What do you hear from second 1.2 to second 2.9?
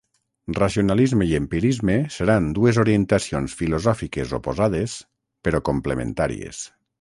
i empirisme seran dues